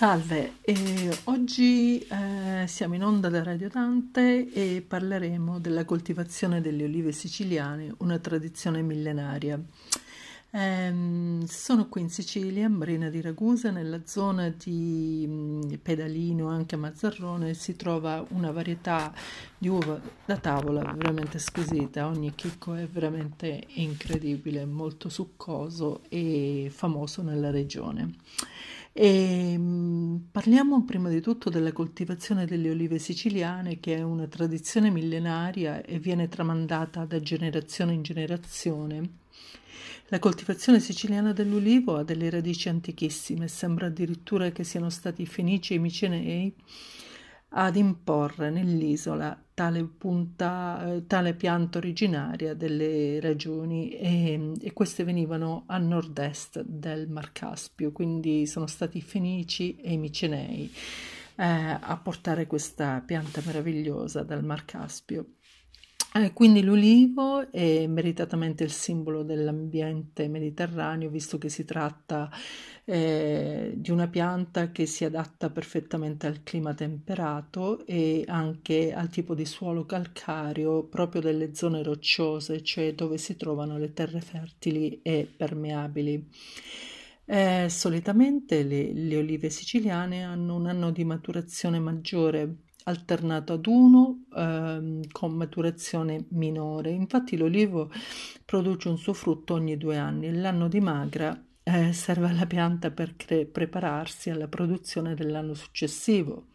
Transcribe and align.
Salve, 0.00 0.54
eh, 0.62 1.14
oggi 1.24 1.98
eh, 1.98 2.64
siamo 2.66 2.94
in 2.94 3.04
onda 3.04 3.28
da 3.28 3.42
Radio 3.42 3.68
Dante 3.68 4.50
e 4.50 4.80
parleremo 4.80 5.58
della 5.58 5.84
coltivazione 5.84 6.62
delle 6.62 6.84
olive 6.84 7.12
siciliane, 7.12 7.92
una 7.98 8.18
tradizione 8.18 8.80
millenaria. 8.80 9.60
Eh, 10.52 10.92
sono 11.46 11.88
qui 11.88 12.00
in 12.00 12.10
Sicilia, 12.10 12.68
Marina 12.68 13.08
di 13.08 13.20
Ragusa, 13.20 13.70
nella 13.70 14.00
zona 14.04 14.48
di 14.48 15.24
mh, 15.24 15.78
Pedalino, 15.80 16.48
anche 16.48 16.74
Mazzarrone, 16.74 17.54
si 17.54 17.76
trova 17.76 18.24
una 18.30 18.50
varietà 18.50 19.14
di 19.56 19.68
uva 19.68 20.00
da 20.24 20.36
tavola 20.38 20.92
veramente 20.96 21.38
squisita, 21.38 22.08
ogni 22.08 22.34
chicco 22.34 22.74
è 22.74 22.84
veramente 22.88 23.64
incredibile, 23.74 24.64
molto 24.64 25.08
succoso 25.08 26.02
e 26.08 26.68
famoso 26.74 27.22
nella 27.22 27.50
regione. 27.52 28.14
E, 28.92 29.52
ehm, 29.52 30.26
parliamo 30.32 30.82
prima 30.84 31.08
di 31.10 31.20
tutto 31.20 31.48
della 31.48 31.72
coltivazione 31.72 32.44
delle 32.44 32.70
olive 32.70 32.98
siciliane, 32.98 33.78
che 33.78 33.96
è 33.96 34.02
una 34.02 34.26
tradizione 34.26 34.90
millenaria 34.90 35.80
e 35.82 36.00
viene 36.00 36.28
tramandata 36.28 37.04
da 37.04 37.20
generazione 37.20 37.92
in 37.92 38.02
generazione. 38.02 39.18
La 40.08 40.18
coltivazione 40.18 40.80
siciliana 40.80 41.32
dell'ulivo 41.32 41.96
ha 41.96 42.02
delle 42.02 42.30
radici 42.30 42.68
antichissime, 42.68 43.46
sembra 43.46 43.86
addirittura 43.86 44.50
che 44.50 44.64
siano 44.64 44.90
stati 44.90 45.22
i 45.22 45.26
Fenici 45.26 45.74
e 45.74 45.76
i 45.76 45.80
Micenei 45.80 46.54
ad 47.50 47.76
imporre 47.76 48.50
nell'isola 48.50 49.40
tale, 49.54 49.84
punta, 49.84 50.94
eh, 50.94 51.06
tale 51.06 51.34
pianta 51.34 51.78
originaria 51.78 52.54
delle 52.54 53.20
regioni 53.20 53.90
e, 53.90 54.52
e, 54.60 54.72
queste 54.72 55.04
venivano 55.04 55.64
a 55.66 55.78
nord-est 55.78 56.62
del 56.62 57.08
Mar 57.08 57.32
Caspio, 57.32 57.92
quindi 57.92 58.46
sono 58.46 58.66
stati 58.66 58.98
i 58.98 59.02
Fenici 59.02 59.76
e 59.76 59.92
i 59.92 59.96
Micenei 59.96 60.72
eh, 61.36 61.44
a 61.44 62.00
portare 62.02 62.46
questa 62.46 63.02
pianta 63.04 63.42
meravigliosa 63.44 64.22
dal 64.22 64.44
Mar 64.44 64.64
Caspio. 64.64 65.26
Eh, 66.12 66.32
quindi 66.32 66.60
l'ulivo 66.62 67.52
è 67.52 67.86
meritatamente 67.86 68.64
il 68.64 68.72
simbolo 68.72 69.22
dell'ambiente 69.22 70.26
mediterraneo, 70.26 71.08
visto 71.08 71.38
che 71.38 71.48
si 71.48 71.64
tratta 71.64 72.28
eh, 72.84 73.74
di 73.76 73.92
una 73.92 74.08
pianta 74.08 74.72
che 74.72 74.86
si 74.86 75.04
adatta 75.04 75.50
perfettamente 75.50 76.26
al 76.26 76.42
clima 76.42 76.74
temperato 76.74 77.86
e 77.86 78.24
anche 78.26 78.92
al 78.92 79.08
tipo 79.08 79.36
di 79.36 79.44
suolo 79.44 79.86
calcareo 79.86 80.82
proprio 80.82 81.20
delle 81.20 81.54
zone 81.54 81.80
rocciose, 81.84 82.60
cioè 82.64 82.92
dove 82.94 83.16
si 83.16 83.36
trovano 83.36 83.78
le 83.78 83.92
terre 83.92 84.20
fertili 84.20 85.00
e 85.02 85.32
permeabili. 85.36 86.28
Eh, 87.24 87.68
solitamente 87.68 88.64
le, 88.64 88.92
le 88.92 89.16
olive 89.16 89.48
siciliane 89.50 90.24
hanno 90.24 90.56
un 90.56 90.66
anno 90.66 90.90
di 90.90 91.04
maturazione 91.04 91.78
maggiore 91.78 92.56
alternato 92.84 93.54
ad 93.54 93.66
uno 93.66 94.24
ehm, 94.34 95.02
con 95.10 95.32
maturazione 95.32 96.26
minore. 96.30 96.90
Infatti 96.90 97.36
l'olivo 97.36 97.90
produce 98.44 98.88
un 98.88 98.98
suo 98.98 99.12
frutto 99.12 99.54
ogni 99.54 99.76
due 99.76 99.96
anni. 99.96 100.32
L'anno 100.32 100.68
di 100.68 100.80
magra 100.80 101.38
eh, 101.62 101.92
serve 101.92 102.28
alla 102.28 102.46
pianta 102.46 102.90
per 102.90 103.16
cre- 103.16 103.46
prepararsi 103.46 104.30
alla 104.30 104.48
produzione 104.48 105.14
dell'anno 105.14 105.54
successivo. 105.54 106.46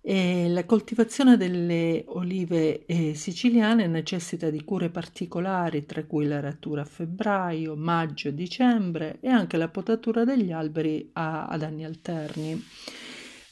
E 0.00 0.48
la 0.48 0.64
coltivazione 0.64 1.36
delle 1.36 2.04
olive 2.06 2.86
eh, 2.86 3.14
siciliane 3.14 3.86
necessita 3.86 4.48
di 4.48 4.64
cure 4.64 4.88
particolari, 4.88 5.84
tra 5.84 6.04
cui 6.04 6.26
l'aratura 6.26 6.82
a 6.82 6.86
febbraio, 6.86 7.76
maggio 7.76 8.28
e 8.28 8.34
dicembre 8.34 9.18
e 9.20 9.28
anche 9.28 9.56
la 9.56 9.68
potatura 9.68 10.24
degli 10.24 10.50
alberi 10.50 11.10
a, 11.12 11.46
ad 11.46 11.62
anni 11.62 11.84
alterni. 11.84 12.64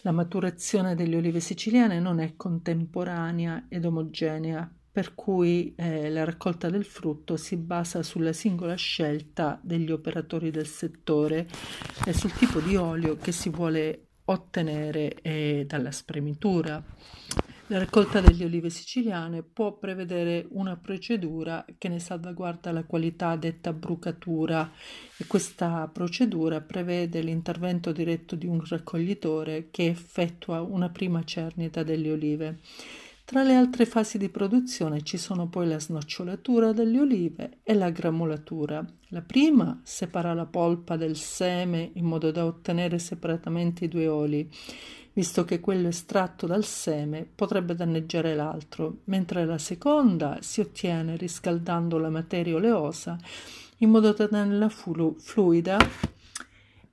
La 0.06 0.12
maturazione 0.12 0.94
delle 0.94 1.16
olive 1.16 1.40
siciliane 1.40 1.98
non 1.98 2.20
è 2.20 2.36
contemporanea 2.36 3.66
ed 3.68 3.84
omogenea, 3.84 4.72
per 4.92 5.16
cui 5.16 5.74
eh, 5.74 6.10
la 6.10 6.22
raccolta 6.22 6.70
del 6.70 6.84
frutto 6.84 7.36
si 7.36 7.56
basa 7.56 8.04
sulla 8.04 8.32
singola 8.32 8.76
scelta 8.76 9.58
degli 9.60 9.90
operatori 9.90 10.52
del 10.52 10.68
settore 10.68 11.48
e 12.04 12.12
sul 12.12 12.30
tipo 12.34 12.60
di 12.60 12.76
olio 12.76 13.16
che 13.16 13.32
si 13.32 13.48
vuole 13.48 14.10
ottenere 14.26 15.20
eh, 15.22 15.64
dalla 15.66 15.90
spremitura. 15.90 16.80
La 17.68 17.78
raccolta 17.78 18.20
delle 18.20 18.44
olive 18.44 18.70
siciliane 18.70 19.42
può 19.42 19.72
prevedere 19.72 20.46
una 20.50 20.76
procedura 20.76 21.64
che 21.78 21.88
ne 21.88 21.98
salvaguarda 21.98 22.70
la 22.70 22.84
qualità 22.84 23.34
detta 23.34 23.72
brucatura 23.72 24.70
e 25.16 25.26
questa 25.26 25.90
procedura 25.92 26.60
prevede 26.60 27.22
l'intervento 27.22 27.90
diretto 27.90 28.36
di 28.36 28.46
un 28.46 28.64
raccoglitore 28.64 29.66
che 29.72 29.86
effettua 29.86 30.60
una 30.60 30.90
prima 30.90 31.24
cernita 31.24 31.82
delle 31.82 32.12
olive. 32.12 32.60
Tra 33.26 33.42
le 33.42 33.56
altre 33.56 33.86
fasi 33.86 34.18
di 34.18 34.28
produzione 34.28 35.02
ci 35.02 35.16
sono 35.16 35.48
poi 35.48 35.66
la 35.66 35.80
snocciolatura 35.80 36.70
delle 36.70 37.00
olive 37.00 37.58
e 37.64 37.74
la 37.74 37.90
gramolatura. 37.90 38.86
La 39.08 39.20
prima 39.20 39.80
separa 39.82 40.32
la 40.32 40.46
polpa 40.46 40.96
del 40.96 41.16
seme 41.16 41.90
in 41.94 42.04
modo 42.04 42.30
da 42.30 42.44
ottenere 42.44 43.00
separatamente 43.00 43.86
i 43.86 43.88
due 43.88 44.06
oli 44.06 44.48
visto 45.12 45.44
che 45.44 45.58
quello 45.58 45.88
estratto 45.88 46.46
dal 46.46 46.64
seme 46.64 47.26
potrebbe 47.34 47.74
danneggiare 47.74 48.36
l'altro, 48.36 48.98
mentre 49.06 49.44
la 49.44 49.58
seconda 49.58 50.38
si 50.40 50.60
ottiene 50.60 51.16
riscaldando 51.16 51.98
la 51.98 52.10
materia 52.10 52.54
oleosa 52.54 53.18
in 53.78 53.90
modo 53.90 54.12
da 54.12 54.28
tenerla 54.28 54.68
flu- 54.68 55.18
fluida 55.18 55.78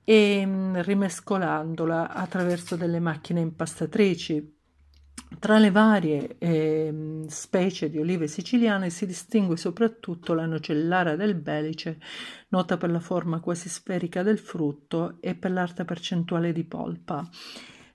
e 0.02 0.44
mm, 0.44 0.80
rimescolandola 0.80 2.12
attraverso 2.12 2.74
delle 2.74 2.98
macchine 2.98 3.38
impastatrici. 3.38 4.53
Tra 5.38 5.58
le 5.58 5.70
varie 5.70 6.36
eh, 6.38 7.24
specie 7.28 7.90
di 7.90 7.98
olive 7.98 8.28
siciliane 8.28 8.90
si 8.90 9.06
distingue 9.06 9.56
soprattutto 9.56 10.34
la 10.34 10.46
nocellara 10.46 11.16
del 11.16 11.34
Belice, 11.34 11.98
nota 12.48 12.76
per 12.76 12.90
la 12.90 13.00
forma 13.00 13.40
quasi 13.40 13.68
sferica 13.68 14.22
del 14.22 14.38
frutto 14.38 15.16
e 15.20 15.34
per 15.34 15.50
l'alta 15.50 15.84
percentuale 15.84 16.52
di 16.52 16.64
polpa. 16.64 17.28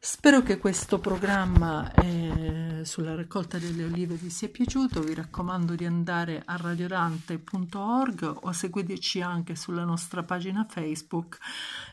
Spero 0.01 0.41
che 0.41 0.57
questo 0.59 0.99
programma 0.99 1.91
eh, 1.93 2.68
sulla 2.83 3.15
raccolta 3.15 3.57
delle 3.57 3.83
olive 3.83 4.15
vi 4.15 4.29
sia 4.29 4.49
piaciuto, 4.49 5.01
vi 5.01 5.13
raccomando 5.13 5.75
di 5.75 5.85
andare 5.85 6.41
a 6.45 6.55
radiodante.org 6.57 8.37
o 8.41 8.51
seguiteci 8.51 9.21
anche 9.21 9.55
sulla 9.55 9.83
nostra 9.83 10.23
pagina 10.23 10.65
Facebook 10.69 11.37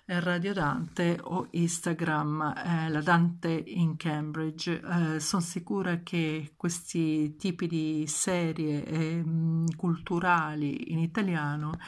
eh, 0.07 0.21
Radio 0.21 0.53
Dante 0.53 1.19
o 1.23 1.49
Instagram 1.51 2.55
eh, 2.57 2.89
La 2.91 3.01
Dante 3.01 3.51
in 3.67 3.97
Cambridge. 3.97 4.81
Eh, 4.81 5.21
Sono 5.21 5.43
sicura 5.43 6.01
che 6.03 6.53
questi 6.57 7.37
tipi 7.37 7.67
di 7.67 8.05
serie 8.07 8.85
ehm, 8.85 9.75
culturali 9.77 10.93
in 10.93 10.99
italiano 10.99 11.79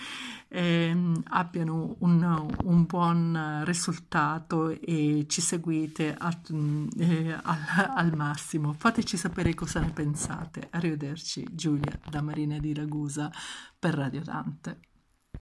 ehm, 0.49 0.98
abbiano 1.29 1.97
un, 2.01 2.49
un 2.65 2.85
buon 2.87 3.63
risultato 3.65 4.69
e 4.71 5.27
ci 5.29 5.41
seguite 5.41 6.15
al, 6.17 6.41
eh, 6.99 7.33
al, 7.33 7.93
al, 7.95 8.17
massimo. 8.17 8.73
Fateci 8.73 9.17
sapere 9.17 9.55
cosa 9.55 9.81
ne 9.81 9.91
pensate. 9.91 10.69
Arrivederci, 10.71 11.47
Giulia 11.51 11.99
da 12.09 12.23
Marina 12.23 12.59
di 12.59 12.75
Ragusa 12.75 13.31
per 13.79 13.95
Radio 13.95 14.23
Dante. 14.23 14.88